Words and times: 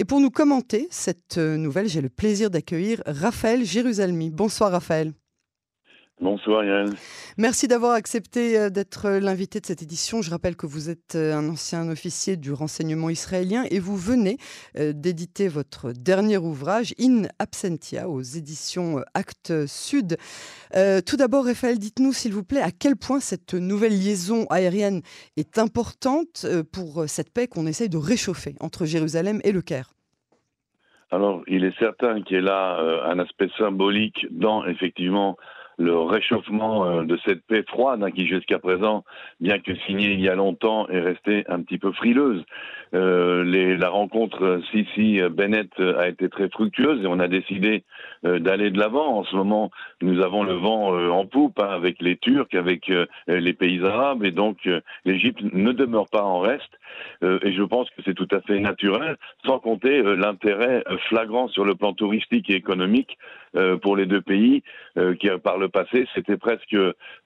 Et 0.00 0.04
pour 0.04 0.20
nous 0.20 0.30
commenter 0.30 0.86
cette 0.92 1.38
nouvelle, 1.38 1.88
j'ai 1.88 2.00
le 2.00 2.08
plaisir 2.08 2.50
d'accueillir 2.50 3.02
Raphaël 3.04 3.64
Jérusalemi. 3.64 4.30
Bonsoir 4.30 4.70
Raphaël. 4.70 5.12
Bonsoir 6.20 6.64
Yann. 6.64 6.94
Merci 7.36 7.68
d'avoir 7.68 7.92
accepté 7.92 8.58
euh, 8.58 8.70
d'être 8.70 9.06
euh, 9.06 9.20
l'invité 9.20 9.60
de 9.60 9.66
cette 9.66 9.82
édition. 9.82 10.20
Je 10.20 10.32
rappelle 10.32 10.56
que 10.56 10.66
vous 10.66 10.90
êtes 10.90 11.14
euh, 11.14 11.32
un 11.32 11.48
ancien 11.48 11.88
officier 11.88 12.36
du 12.36 12.52
renseignement 12.52 13.08
israélien 13.08 13.62
et 13.70 13.78
vous 13.78 13.96
venez 13.96 14.36
d'éditer 14.74 15.46
votre 15.48 15.92
dernier 15.92 16.38
ouvrage 16.38 16.92
In 17.00 17.22
Absentia 17.38 18.08
aux 18.08 18.20
éditions 18.20 19.00
Actes 19.14 19.66
Sud. 19.66 20.16
tout 20.72 21.16
d'abord, 21.16 21.44
Raphaël, 21.44 21.78
dites-nous 21.78 22.12
s'il 22.12 22.32
vous 22.32 22.44
plaît 22.44 22.62
à 22.62 22.70
quel 22.70 22.96
point 22.96 23.20
cette 23.20 23.54
nouvelle 23.54 23.92
liaison 23.92 24.46
aérienne 24.50 25.02
est 25.36 25.58
importante 25.58 26.46
pour 26.72 27.04
cette 27.06 27.32
paix 27.32 27.46
qu'on 27.46 27.66
essaye 27.66 27.88
de 27.88 27.96
réchauffer 27.96 28.54
entre 28.60 28.84
Jérusalem 28.84 29.40
et 29.44 29.52
le 29.52 29.62
Caire? 29.62 29.90
Alors, 31.10 31.42
il 31.46 31.64
est 31.64 31.76
certain 31.78 32.22
qu'il 32.22 32.36
y 32.36 32.40
a 32.40 32.42
là 32.42 32.78
un 33.06 33.18
aspect 33.18 33.48
symbolique 33.58 34.26
dans 34.30 34.64
effectivement 34.66 35.36
le 35.78 35.98
réchauffement 35.98 36.86
euh, 36.86 37.02
de 37.04 37.18
cette 37.24 37.42
paix 37.46 37.64
froide 37.66 38.02
hein, 38.02 38.10
qui 38.10 38.26
jusqu'à 38.26 38.58
présent, 38.58 39.04
bien 39.40 39.58
que 39.58 39.74
signée 39.86 40.12
il 40.12 40.20
y 40.20 40.28
a 40.28 40.34
longtemps, 40.34 40.88
est 40.88 41.00
restée 41.00 41.44
un 41.48 41.62
petit 41.62 41.78
peu 41.78 41.92
frileuse. 41.92 42.44
Euh, 42.94 43.44
les, 43.44 43.76
la 43.76 43.90
rencontre 43.90 44.60
Sisi-Bennett 44.70 45.78
a 45.80 46.08
été 46.08 46.28
très 46.28 46.48
fructueuse 46.48 47.02
et 47.02 47.06
on 47.06 47.18
a 47.18 47.28
décidé 47.28 47.84
euh, 48.24 48.38
d'aller 48.38 48.70
de 48.70 48.78
l'avant. 48.78 49.18
En 49.18 49.24
ce 49.24 49.36
moment, 49.36 49.70
nous 50.00 50.22
avons 50.22 50.42
le 50.42 50.54
vent 50.54 50.94
euh, 50.94 51.10
en 51.10 51.26
poupe 51.26 51.60
hein, 51.60 51.68
avec 51.68 52.00
les 52.00 52.16
Turcs, 52.16 52.54
avec 52.54 52.90
les 53.26 53.52
pays 53.52 53.84
arabes 53.84 54.24
et 54.24 54.30
donc 54.30 54.68
l'Égypte 55.04 55.40
ne 55.42 55.72
demeure 55.72 56.08
pas 56.08 56.22
en 56.22 56.40
reste. 56.40 56.78
et 57.22 57.52
je 57.52 57.62
pense 57.62 57.88
que 57.90 58.02
c'est 58.04 58.14
tout 58.14 58.28
à 58.30 58.40
fait 58.40 58.58
naturel, 58.60 59.16
sans 59.44 59.58
compter 59.58 60.02
l'intérêt 60.02 60.82
flagrant 61.08 61.48
sur 61.48 61.64
le 61.64 61.74
plan 61.74 61.92
touristique 61.92 62.48
et 62.50 62.54
économique 62.54 63.18
pour 63.82 63.96
les 63.96 64.06
deux 64.06 64.20
pays, 64.20 64.62
qui 65.20 65.28
par 65.42 65.58
le 65.58 65.67
passé, 65.68 66.06
c'était 66.14 66.36
presque 66.36 66.76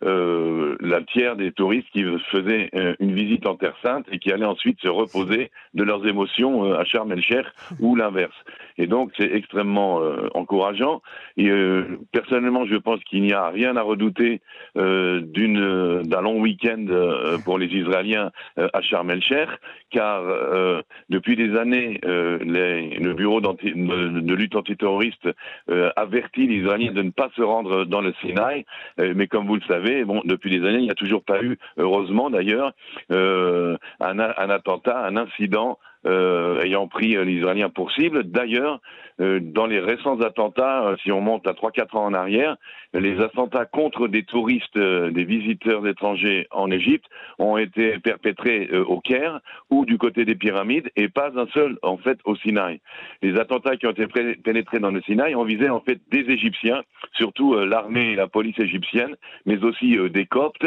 la 0.01 1.03
tiers 1.13 1.37
des 1.37 1.53
touristes 1.53 1.89
qui 1.93 2.05
faisaient 2.31 2.71
une 3.01 3.15
visite 3.15 3.47
en 3.47 3.57
Terre 3.57 3.77
Sainte 3.83 4.07
et 4.11 4.19
qui 4.19 4.33
allaient 4.33 4.45
ensuite 4.45 4.81
se 4.81 4.89
reposer 4.89 5.51
de 5.75 5.85
leurs 5.85 6.07
émotions 6.07 6.65
euh, 6.65 6.79
à 6.79 6.85
Sharm 6.85 7.11
el-Sheikh 7.13 7.47
ou 7.81 7.97
l'inverse. 7.97 8.35
Et 8.79 8.87
donc 8.87 9.13
c'est 9.17 9.31
extrêmement 9.33 10.01
euh, 10.01 10.29
encourageant. 10.35 11.03
Et 11.37 11.49
euh, 11.49 11.99
personnellement, 12.13 12.67
je 12.67 12.77
pense 12.77 13.03
qu'il 13.05 13.23
n'y 13.23 13.33
a 13.33 13.49
rien 13.49 13.77
à 13.77 13.83
redouter 13.83 14.41
d'une 14.75 16.03
d'un 16.03 16.21
long 16.21 16.41
week-end 16.41 16.87
pour 17.45 17.59
les 17.59 17.67
Israéliens 17.67 18.31
à 18.57 18.81
Sharm 18.83 19.11
el-Sheikh, 19.11 19.49
car 19.91 20.23
depuis 21.09 21.37
des 21.37 21.57
années, 21.57 22.01
le 22.03 23.13
bureau 23.13 23.41
de, 23.41 24.21
de, 24.21 24.35
lutte 24.35 24.57
antiterroriste 24.57 25.29
avertit 25.97 26.47
les 26.47 26.57
Israéliens 26.57 26.93
de 26.93 27.03
ne 27.03 27.11
pas 27.11 27.31
se 27.37 27.43
rendre 27.43 27.85
dans 27.85 28.01
le 28.01 28.13
Sinaï. 28.33 28.65
mais 28.99 29.27
comme 29.27 29.47
vous 29.47 29.57
le 29.57 29.63
savez, 29.69 30.05
bon, 30.05 30.23
depuis 30.25 30.51
des 30.51 30.67
années, 30.67 30.79
il 30.79 30.85
n'y 30.85 30.91
a 30.91 30.95
toujours 30.95 31.23
pas 31.23 31.43
eu, 31.43 31.59
heureusement 31.77 32.31
d'ailleurs, 32.31 32.73
un, 33.11 33.77
un 34.01 34.51
attentat, 34.51 35.05
un 35.05 35.17
incident 35.17 35.79
euh, 36.05 36.61
ayant 36.63 36.89
pris 36.89 37.17
euh, 37.17 37.25
les 37.25 37.69
pour 37.69 37.93
cible. 37.93 38.25
D'ailleurs, 38.25 38.81
euh, 39.21 39.39
dans 39.41 39.67
les 39.67 39.79
récents 39.79 40.21
attentats, 40.21 40.97
si 41.03 41.13
on 41.13 41.21
monte 41.21 41.47
à 41.47 41.53
3-4 41.53 41.97
ans 41.97 42.07
en 42.07 42.13
arrière, 42.13 42.57
les 42.93 43.21
attentats 43.21 43.67
contre 43.67 44.09
des 44.09 44.25
touristes, 44.25 44.77
des 44.77 45.25
visiteurs 45.25 45.87
étrangers 45.87 46.49
en 46.51 46.73
Égypte 46.73 47.05
ont 47.39 47.57
été 47.57 48.01
perpétrés 48.01 48.69
au 48.87 49.01
Caire 49.01 49.41
ou 49.71 49.85
du 49.85 49.97
côté 49.97 50.25
des 50.25 50.35
pyramides 50.35 50.91
et 50.97 51.09
pas 51.09 51.31
un 51.37 51.47
seul 51.55 51.79
en 51.83 51.97
fait 51.97 52.19
au 52.25 52.35
Sinaï. 52.37 52.81
Les 53.23 53.39
attentats 53.39 53.77
qui 53.77 53.87
ont 53.87 53.93
été 53.93 54.07
pénétrés 54.37 54.81
dans 54.81 54.91
le 54.91 55.01
Sinaï 55.03 55.35
ont 55.37 55.45
visé 55.45 55.71
en 55.71 55.81
fait 55.81 56.01
des 56.11 56.31
Égyptiens, 56.31 56.83
surtout 57.15 57.55
l'armée 57.55 58.13
et 58.13 58.15
la 58.15 58.27
police 58.27 58.59
égyptienne, 58.59 59.15
mais 59.47 59.63
aussi 59.63 59.97
des 60.11 60.27
Coptes 60.27 60.67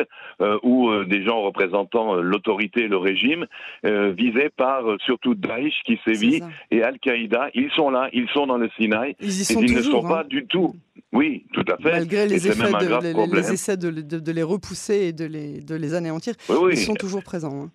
ou 0.63 0.91
des 1.05 1.23
gens 1.23 1.41
représentant 1.41 2.15
l'autorité, 2.15 2.87
le 2.87 2.97
régime, 2.97 3.45
visés 3.83 4.49
par 4.55 4.83
surtout 5.05 5.35
Daesh 5.35 5.73
qui 5.85 5.99
sévit 6.05 6.41
et 6.71 6.83
Al-Qaïda. 6.83 7.49
Ils 7.53 7.71
sont 7.71 7.89
là, 7.89 8.09
ils 8.13 8.29
sont 8.29 8.47
dans 8.47 8.57
le 8.57 8.69
Sinaï. 8.77 9.15
Ils 9.19 9.27
y 9.27 9.45
sont 9.45 9.61
ils 9.61 9.75
ne 9.75 9.81
sont 9.81 10.05
hein. 10.05 10.09
pas 10.09 10.23
du 10.23 10.45
tout. 10.45 10.75
Oui, 11.11 11.45
tout 11.53 11.63
à 11.67 11.77
fait. 11.77 11.91
Malgré 11.91 12.27
les, 12.27 12.47
effets 12.47 12.71
de, 12.71 13.35
les, 13.35 13.53
essais 13.53 13.77
de, 13.77 13.89
de, 13.89 14.31
les 14.31 14.43
repousser 14.43 15.07
et 15.07 15.13
de 15.13 15.25
les, 15.25 15.61
de 15.61 15.75
les 15.75 15.93
anéantir, 15.93 16.33
ils 16.49 16.77
sont 16.77 16.95
toujours 16.95 17.23
présents. 17.23 17.65
Hein. 17.65 17.71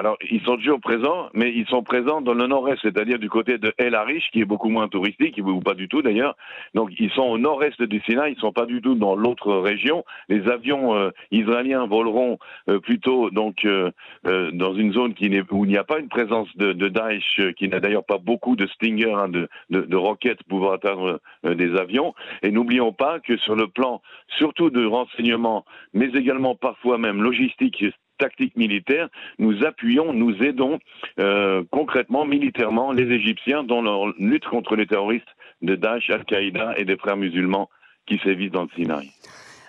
Alors, 0.00 0.16
ils 0.30 0.40
sont 0.44 0.56
toujours 0.56 0.80
présents, 0.80 1.28
mais 1.34 1.52
ils 1.54 1.66
sont 1.66 1.82
présents 1.82 2.22
dans 2.22 2.32
le 2.32 2.46
nord-est, 2.46 2.78
c'est-à-dire 2.80 3.18
du 3.18 3.28
côté 3.28 3.58
de 3.58 3.74
El 3.76 3.94
Arish, 3.94 4.30
qui 4.32 4.40
est 4.40 4.46
beaucoup 4.46 4.70
moins 4.70 4.88
touristique, 4.88 5.38
ou 5.44 5.60
pas 5.60 5.74
du 5.74 5.88
tout 5.88 6.00
d'ailleurs. 6.00 6.36
Donc, 6.72 6.90
ils 6.98 7.10
sont 7.10 7.24
au 7.24 7.36
nord-est 7.36 7.82
du 7.82 8.00
Sinaï, 8.08 8.32
ils 8.32 8.40
sont 8.40 8.50
pas 8.50 8.64
du 8.64 8.80
tout 8.80 8.94
dans 8.94 9.14
l'autre 9.14 9.52
région. 9.52 10.02
Les 10.30 10.48
avions 10.48 10.94
euh, 10.94 11.10
israéliens 11.32 11.86
voleront 11.86 12.38
euh, 12.70 12.80
plutôt 12.80 13.28
donc 13.28 13.66
euh, 13.66 13.90
dans 14.24 14.72
une 14.72 14.94
zone 14.94 15.12
qui 15.12 15.28
où 15.50 15.66
il 15.66 15.70
n'y 15.70 15.76
a 15.76 15.84
pas 15.84 15.98
une 15.98 16.08
présence 16.08 16.48
de, 16.56 16.72
de 16.72 16.88
Daesh, 16.88 17.38
qui 17.58 17.68
n'a 17.68 17.78
d'ailleurs 17.78 18.06
pas 18.06 18.16
beaucoup 18.16 18.56
de 18.56 18.66
Stinger, 18.68 19.12
hein, 19.12 19.28
de, 19.28 19.50
de, 19.68 19.82
de, 19.82 19.96
roquettes 19.96 20.42
pouvant 20.44 20.72
atteindre 20.72 21.20
des 21.44 21.76
avions. 21.76 22.14
Et 22.42 22.50
n'oublions 22.50 22.94
pas 22.94 23.20
que 23.20 23.36
sur 23.36 23.54
le 23.54 23.68
plan, 23.68 24.00
surtout 24.38 24.70
de 24.70 24.82
renseignement, 24.82 25.66
mais 25.92 26.08
également 26.14 26.54
parfois 26.54 26.96
même 26.96 27.22
logistique 27.22 27.84
tactique 28.20 28.56
militaire, 28.56 29.08
nous 29.38 29.54
appuyons, 29.64 30.12
nous 30.12 30.34
aidons 30.48 30.78
euh, 31.18 31.62
concrètement, 31.70 32.24
militairement, 32.36 32.92
les 32.92 33.08
Égyptiens 33.18 33.62
dans 33.64 33.82
leur 33.82 34.02
lutte 34.18 34.46
contre 34.54 34.76
les 34.76 34.86
terroristes 34.86 35.32
de 35.62 35.74
Daesh, 35.74 36.10
Al-Qaïda 36.10 36.66
et 36.78 36.84
des 36.84 36.96
frères 36.96 37.16
musulmans 37.16 37.68
qui 38.06 38.16
sévissent 38.24 38.52
dans 38.52 38.66
le 38.68 38.72
Sinaï. 38.76 39.10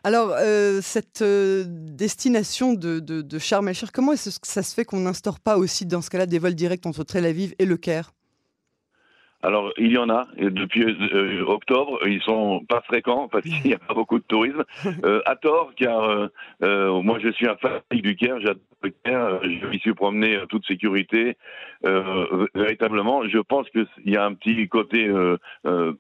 Alors, 0.03 0.29
euh, 0.39 0.79
cette 0.81 1.22
euh, 1.22 1.63
destination 1.67 2.73
de, 2.73 3.00
de, 3.00 3.22
de 3.22 3.38
comment 3.94 4.13
est-ce 4.13 4.39
que 4.39 4.47
ça 4.47 4.63
se 4.63 4.73
fait 4.73 4.83
qu'on 4.83 5.01
n'instaure 5.01 5.39
pas 5.39 5.57
aussi, 5.57 5.85
dans 5.85 6.01
ce 6.01 6.09
cas-là, 6.09 6.25
des 6.25 6.39
vols 6.39 6.56
directs 6.56 6.85
entre 6.88 7.03
Tel 7.03 7.25
Aviv 7.25 7.53
et 7.59 7.66
Le 7.66 7.78
Caire? 7.78 8.12
Alors, 9.44 9.72
il 9.78 9.91
y 9.91 9.97
en 9.97 10.09
a. 10.09 10.28
Depuis 10.38 10.84
euh, 10.84 11.44
octobre, 11.47 12.00
ils 12.06 12.22
sont 12.22 12.63
pas 12.68 12.81
fréquents 12.81 13.28
parce 13.28 13.44
qu'il 13.44 13.66
n'y 13.66 13.74
a 13.74 13.79
pas 13.79 13.94
beaucoup 13.94 14.19
de 14.19 14.24
tourisme. 14.24 14.63
Euh, 15.03 15.22
à 15.25 15.35
tort, 15.35 15.72
car 15.75 16.03
euh, 16.03 16.28
euh 16.63 17.02
moi, 17.02 17.18
je 17.19 17.29
suis 17.29 17.47
un 17.47 17.56
fanatique 17.56 18.03
du 18.03 18.16
Caire. 18.16 18.40
J'adore 18.40 18.62
le 18.84 18.92
Caire. 19.03 19.40
Je 19.44 19.68
m'y 19.68 19.80
suis 19.80 19.94
promené 19.94 20.38
en 20.38 20.46
toute 20.46 20.66
sécurité. 20.66 21.38
Euh, 21.86 22.47
véritablement, 22.53 23.28
je 23.28 23.40
pense 23.40 23.69
qu'il 23.69 23.88
y 24.06 24.18
a 24.18 24.25
un 24.25 24.34
petit 24.34 24.68
côté 24.68 25.09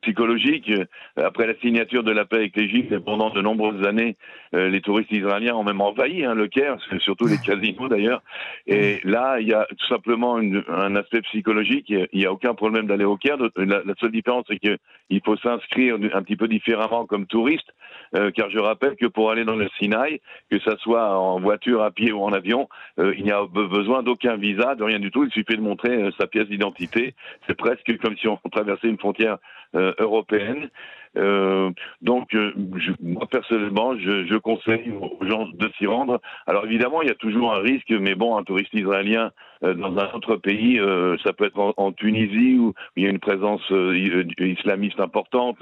psychologique. 0.01 0.71
Après 1.17 1.47
la 1.47 1.55
signature 1.55 2.03
de 2.03 2.11
la 2.11 2.25
paix 2.25 2.37
avec 2.37 2.55
l'Égypte, 2.55 2.97
pendant 2.99 3.29
de 3.29 3.41
nombreuses 3.41 3.85
années, 3.85 4.15
les 4.53 4.81
touristes 4.81 5.11
israéliens 5.11 5.55
ont 5.55 5.63
même 5.63 5.81
envahi 5.81 6.25
hein, 6.25 6.35
le 6.35 6.47
Caire, 6.47 6.77
surtout 6.99 7.27
les 7.27 7.37
casinos 7.37 7.87
d'ailleurs. 7.87 8.21
Et 8.67 8.99
là, 9.03 9.39
il 9.39 9.47
y 9.47 9.53
a 9.53 9.65
tout 9.69 9.87
simplement 9.87 10.39
une, 10.39 10.63
un 10.67 10.95
aspect 10.95 11.21
psychologique. 11.21 11.89
Il 11.89 12.07
n'y 12.13 12.25
a 12.25 12.31
aucun 12.31 12.53
problème 12.53 12.87
d'aller 12.87 13.05
au 13.05 13.17
Caire 13.17 13.37
la, 13.55 13.93
seule 13.99 14.11
différence, 14.11 14.45
c'est 14.47 14.59
qu'il 14.59 15.21
faut 15.23 15.37
s'inscrire 15.37 15.95
un 16.13 16.23
petit 16.23 16.35
peu 16.35 16.47
différemment 16.47 17.05
comme 17.05 17.25
touriste, 17.25 17.67
euh, 18.15 18.31
car 18.31 18.49
je 18.49 18.59
rappelle 18.59 18.95
que 18.95 19.07
pour 19.07 19.31
aller 19.31 19.45
dans 19.45 19.55
le 19.55 19.67
Sinaï, 19.77 20.21
que 20.49 20.59
ça 20.59 20.77
soit 20.77 21.17
en 21.17 21.39
voiture, 21.39 21.81
à 21.83 21.91
pied 21.91 22.11
ou 22.11 22.21
en 22.23 22.33
avion, 22.33 22.67
euh, 22.99 23.13
il 23.17 23.23
n'y 23.23 23.31
a 23.31 23.45
besoin 23.45 24.03
d'aucun 24.03 24.37
visa, 24.37 24.75
de 24.75 24.83
rien 24.83 24.99
du 24.99 25.11
tout. 25.11 25.23
Il 25.23 25.31
suffit 25.31 25.55
de 25.55 25.61
montrer 25.61 25.91
euh, 25.91 26.11
sa 26.19 26.27
pièce 26.27 26.47
d'identité. 26.47 27.15
C'est 27.47 27.55
presque 27.57 27.97
comme 27.99 28.17
si 28.17 28.27
on 28.27 28.37
traversait 28.51 28.87
une 28.87 28.99
frontière 28.99 29.37
européenne. 29.73 30.69
Euh, 31.17 31.71
donc, 32.01 32.33
euh, 32.35 32.53
je, 32.77 32.91
moi 33.01 33.27
personnellement, 33.29 33.97
je, 33.97 34.25
je, 34.25 34.35
conseille 34.37 34.91
aux 34.91 35.25
gens 35.25 35.47
de 35.47 35.69
s'y 35.77 35.85
rendre. 35.85 36.21
Alors 36.47 36.65
évidemment, 36.65 37.01
il 37.01 37.09
y 37.09 37.11
a 37.11 37.15
toujours 37.15 37.53
un 37.53 37.59
risque, 37.59 37.91
mais 37.91 38.15
bon, 38.15 38.37
un 38.37 38.43
touriste 38.43 38.73
israélien 38.73 39.31
euh, 39.63 39.73
dans 39.73 39.97
un 39.97 40.11
autre 40.13 40.37
pays, 40.37 40.79
euh, 40.79 41.17
ça 41.23 41.33
peut 41.33 41.45
être 41.45 41.73
en, 41.77 41.91
Tunisie 41.91 42.57
où 42.57 42.73
il 42.95 43.03
y 43.03 43.07
a 43.07 43.09
une 43.09 43.19
présence 43.19 43.61
islamiste 44.39 44.99
importante. 44.99 45.57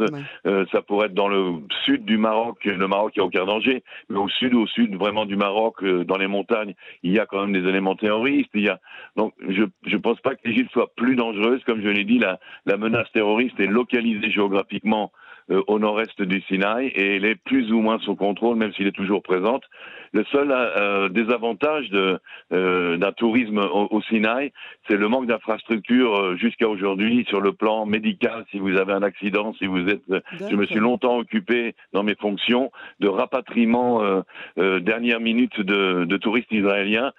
ça 0.46 0.82
pourrait 0.84 1.08
être 1.08 1.16
dans 1.16 1.28
le 1.28 1.56
sud 1.86 2.06
du 2.06 2.18
Maroc. 2.18 2.64
Le 2.66 2.88
Maroc, 2.88 3.14
il 3.16 3.20
n'y 3.20 3.24
a 3.24 3.26
aucun 3.26 3.46
danger, 3.46 3.84
mais 4.10 4.20
au 4.20 4.30
sud, 4.30 4.54
au 4.54 4.68
sud 4.68 4.96
vraiment 4.96 5.26
du 5.26 5.36
Maroc, 5.36 5.84
dans 5.84 6.18
les 6.18 6.28
montagnes, 6.28 6.76
il 7.02 7.12
y 7.12 7.20
a 7.20 7.26
quand 7.26 7.46
même 7.46 7.60
des 7.60 7.68
éléments 7.68 7.96
terroristes. 7.96 8.52
Il 8.54 8.62
y 8.62 8.70
a 8.70 8.80
donc, 9.16 9.34
je 9.48 9.64
je 9.88 9.98
pense 9.98 10.22
pas 10.22 10.36
que 10.36 10.48
l'Égypte 10.48 10.72
soit 10.72 10.94
plus 10.96 11.16
dangereuse, 11.16 11.64
comme 11.66 11.82
je 11.82 11.90
l'ai 11.90 12.06
dit, 12.06 12.20
la 12.20 12.40
la 12.68 12.78
menace 12.78 13.12
terroriste 13.12 13.60
est 13.60 13.66
localisée 13.66 14.30
géographiquement 14.30 15.12
euh, 15.52 15.64
au 15.68 15.80
nord-est 15.80 16.22
du 16.22 16.42
Sinaï 16.42 16.88
et 16.88 17.16
elle 17.16 17.26
est 17.26 17.36
plus 17.36 17.72
ou 17.72 17.80
moins 17.80 18.00
sous 18.00 18.16
contrôle, 18.16 18.56
même 18.56 18.72
s'il 18.74 18.88
est 18.88 18.92
toujours 18.92 19.24
présente. 19.24 19.64
Le 20.12 20.24
seul 20.32 20.52
euh, 20.52 21.10
désavantage 21.10 21.90
d'un 21.92 23.12
tourisme 23.12 23.60
au, 23.60 24.02
Sinaï, 24.10 24.52
c'est 24.88 24.98
le 24.98 25.08
manque 25.08 25.28
d'infrastructures 25.28 26.36
jusqu'à 26.38 26.68
aujourd'hui 26.68 27.26
sur 27.28 27.42
le 27.42 27.54
plan 27.54 27.86
médical. 27.86 28.46
Si 28.50 28.58
vous 28.58 28.76
avez 28.78 28.94
un 28.94 29.04
accident, 29.04 29.54
si 29.54 29.68
vous 29.68 29.88
êtes, 29.88 30.02
je 30.50 30.56
me 30.56 30.66
suis 30.66 30.80
longtemps 30.80 31.18
occupé 31.18 31.76
dans 31.94 32.02
mes 32.02 32.16
fonctions 32.16 32.72
de 33.00 33.08
rapatriement 33.08 34.24
dernière 34.58 35.20
minute 35.20 35.60
de, 35.62 36.06
de 36.06 36.18
touristes 36.18 36.52
israéliens. 36.52 37.12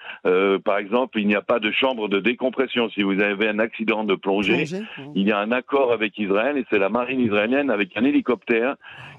par 0.65 0.79
exemple, 0.79 1.21
il 1.21 1.29
n'y 1.29 1.37
a 1.37 1.43
pas 1.43 1.61
de 1.61 1.71
chambre 1.71 2.09
de 2.09 2.19
décompression. 2.19 2.91
Si 2.91 3.03
vous 3.03 3.21
avez 3.21 3.49
un 3.49 3.61
accident 3.61 4.03
de 4.03 4.17
plongée, 4.17 4.65
il 5.15 5.29
y 5.29 5.33
a 5.33 5.39
un 5.39 5.53
accord 5.53 5.93
avec 5.93 6.19
Israël 6.19 6.57
et 6.59 6.65
c'est 6.71 6.79
la 6.79 6.89
marine 6.89 7.21
israélienne 7.21 7.71
avec 7.71 7.97
un 7.97 8.05
hélicoptère 8.05 8.20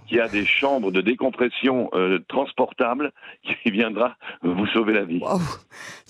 qui 0.08 0.20
a 0.20 0.28
des 0.28 0.46
chambres 0.46 0.92
de 0.92 1.02
décompression 1.02 1.90
euh, 1.94 2.20
transportables 2.28 3.12
qui 3.64 3.72
viendra 3.72 4.16
vous 4.44 4.68
sauver 4.68 4.94
la 4.94 5.06
vie. 5.06 5.20
Wow. 5.20 5.40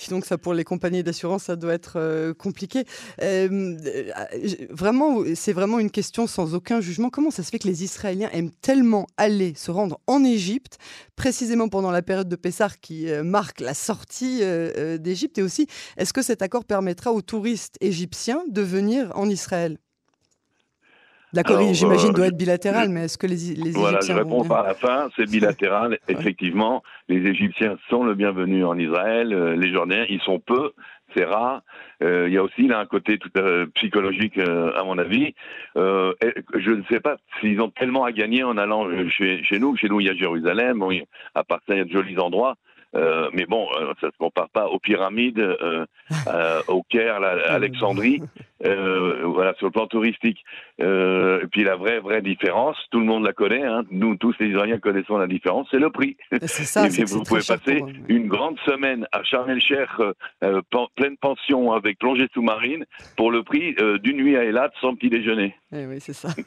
Donc 0.10 0.26
ça 0.26 0.38
pour 0.38 0.54
les 0.54 0.64
compagnies 0.64 1.04
d'assurance, 1.04 1.44
ça 1.44 1.56
doit 1.56 1.74
être 1.74 1.94
euh, 1.98 2.34
compliqué. 2.34 2.84
Euh, 3.22 3.78
vraiment, 4.70 5.20
c'est 5.36 5.54
vraiment 5.54 5.80
une 5.80 5.92
question 5.92 6.28
sans 6.28 6.56
aucun 6.56 6.82
jugement. 6.82 7.10
Comment 7.10 7.32
ça 7.32 7.44
se 7.44 7.52
fait 7.52 7.60
que 7.60 7.68
les 7.68 7.84
Israéliens 7.84 8.30
aiment 8.32 8.52
tellement 8.62 9.08
aller 9.18 9.54
se 9.56 9.72
rendre 9.72 10.00
en 10.08 10.24
Égypte, 10.24 10.78
précisément 11.16 11.70
pendant 11.70 11.92
la 11.92 12.02
période 12.02 12.30
de 12.30 12.36
Pessah 12.36 12.70
qui 12.82 13.08
marque 13.24 13.60
la 13.60 13.74
sortie 13.74 14.42
d'Égypte? 15.00 15.38
Et 15.38 15.42
aussi, 15.42 15.68
est-ce 15.98 16.14
que 16.14 16.22
cet 16.22 16.42
accord 16.42 16.66
permettra 16.66 17.12
aux 17.12 17.22
touristes 17.22 17.78
égyptiens 17.82 18.44
de 18.50 18.62
venir 18.62 19.12
en 19.16 19.30
Israël? 19.30 19.78
L'accord, 21.34 21.62
j'imagine, 21.74 22.10
euh, 22.10 22.14
doit 22.14 22.28
être 22.28 22.38
bilatéral, 22.38 22.90
mais 22.90 23.06
est-ce 23.06 23.18
que 23.18 23.28
les, 23.28 23.36
les 23.36 23.52
Égyptiens. 23.52 23.82
Voilà, 23.82 24.00
je 24.02 24.12
réponds 24.12 24.44
par 24.44 24.64
la 24.64 24.74
fin, 24.74 25.10
c'est 25.16 25.30
bilatéral. 25.30 25.98
Effectivement, 26.10 26.84
les 27.08 27.26
Égyptiens 27.30 27.78
sont 27.90 28.04
le 28.04 28.16
bienvenu 28.16 28.66
en 28.66 28.78
Israël. 28.78 29.34
Euh, 29.34 29.56
les 29.56 29.72
Jordaniens, 29.72 30.06
ils 30.10 30.20
sont 30.22 30.40
peu, 30.40 30.72
c'est 31.16 31.24
rare. 31.24 31.62
Euh, 32.04 32.28
il 32.28 32.34
y 32.34 32.38
a 32.38 32.44
aussi 32.44 32.68
là 32.68 32.80
un 32.80 32.86
côté 32.86 33.18
tout, 33.18 33.30
psychologique, 33.76 34.38
à 34.40 34.84
mon 34.84 34.98
avis. 34.98 35.34
je 35.76 36.72
ne 36.72 36.84
sais 36.90 37.00
pas 37.00 37.16
s'ils 37.40 37.62
ont 37.62 37.70
tellement 37.70 38.04
à 38.04 38.12
gagner 38.12 38.44
en 38.44 38.58
allant 38.58 38.88
chez, 39.10 39.42
chez 39.44 39.60
nous. 39.60 39.78
Chez 39.78 39.88
nous, 39.88 40.02
il 40.02 40.08
y 40.08 40.10
a 40.10 40.16
Jérusalem, 40.16 40.84
à 41.34 41.44
part 41.44 41.60
ça, 41.66 41.76
il 41.76 41.78
y 41.78 41.82
a 41.82 41.86
de 41.86 41.92
jolis 41.92 42.18
endroits. 42.18 42.56
Euh, 42.94 43.30
mais 43.34 43.46
bon, 43.46 43.68
euh, 43.80 43.94
ça 44.02 44.08
ne 44.08 44.12
se 44.12 44.18
compare 44.18 44.50
pas 44.50 44.68
aux 44.68 44.80
pyramides, 44.80 45.40
euh, 45.40 45.86
au 46.68 46.84
Caire, 46.84 47.24
à 47.24 47.54
Alexandrie, 47.54 48.22
voilà, 48.60 49.54
sur 49.56 49.68
le 49.68 49.72
plan 49.72 49.88
touristique. 49.88 50.44
et 50.80 51.48
puis 51.52 51.64
la 51.64 51.76
vraie, 51.76 52.00
vraie 52.00 52.22
différence, 52.22 52.78
tout 52.92 53.00
le 53.00 53.06
monde 53.06 53.24
la 53.24 53.34
connaît, 53.34 53.64
hein, 53.64 53.84
nous 53.92 54.16
tous 54.16 54.36
les 54.40 54.48
Israéliens 54.48 54.80
connaissons 54.80 55.18
la 55.18 55.28
différence, 55.28 55.68
c'est 55.72 55.80
le 55.80 55.90
prix. 55.90 56.18
C'est 56.42 56.66
ça, 56.66 56.88
et 56.88 57.06
vous 57.06 57.24
pouvez 57.24 57.42
passer 57.48 57.82
une 58.10 58.28
grande 58.28 58.60
semaine 58.66 59.08
à 59.12 59.24
Sharm 59.24 59.50
el-Sheikh, 59.50 59.90
pleine 60.96 61.18
pension 61.18 61.72
avec 61.72 61.98
plongée 62.00 62.28
sous-marine, 62.34 62.86
pour 63.16 63.32
le 63.32 63.44
prix 63.44 63.76
d'une 64.04 64.18
nuit 64.18 64.36
à 64.36 64.44
Elat 64.44 64.72
sans 64.82 64.96
petit 64.96 65.10
déjeuner. 65.10 65.56
Eh 65.74 65.86
oui, 65.86 66.00
c'est 66.00 66.14
ça. 66.14 66.30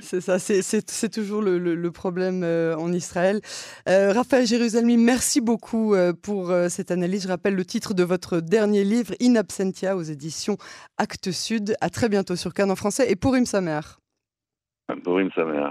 c'est 0.00 0.20
ça, 0.20 0.38
c'est 0.38 1.08
toujours 1.10 1.42
le, 1.42 1.90
problème 1.90 2.42
en 2.42 2.92
Israël. 2.92 3.40
Raphaël 3.86 4.46
Jérusalem 4.46 4.84
merci 4.96 5.40
beaucoup 5.40 5.94
euh, 5.94 6.12
pour 6.12 6.50
euh, 6.50 6.68
cette 6.68 6.90
analyse. 6.90 7.24
Je 7.24 7.28
rappelle 7.28 7.54
le 7.54 7.64
titre 7.64 7.94
de 7.94 8.02
votre 8.02 8.40
dernier 8.40 8.84
livre, 8.84 9.14
In 9.20 9.36
Absentia, 9.36 9.96
aux 9.96 10.02
éditions 10.02 10.56
Actes 10.98 11.30
Sud. 11.30 11.76
À 11.80 11.90
très 11.90 12.08
bientôt 12.08 12.36
sur 12.36 12.52
Cannes 12.52 12.70
en 12.70 12.76
français 12.76 13.10
et 13.10 13.16
pour 13.16 13.34
Im 13.34 13.44
Samer. 13.44 13.80
Pour 15.02 15.20
Samer. 15.34 15.70